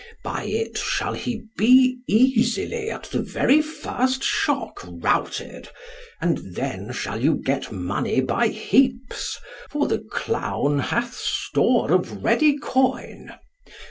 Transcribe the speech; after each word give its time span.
By 0.23 0.45
it 0.45 0.79
shall 0.79 1.13
he 1.13 1.43
be 1.59 1.99
easily 2.07 2.89
at 2.89 3.03
the 3.03 3.21
very 3.21 3.61
first 3.61 4.23
shock 4.23 4.83
routed, 4.83 5.69
and 6.19 6.55
then 6.55 6.91
shall 6.91 7.21
you 7.23 7.35
get 7.35 7.71
money 7.71 8.19
by 8.19 8.47
heaps, 8.47 9.37
for 9.69 9.87
the 9.87 9.99
clown 9.99 10.79
hath 10.79 11.13
store 11.15 11.91
of 11.91 12.23
ready 12.23 12.57
coin. 12.57 13.33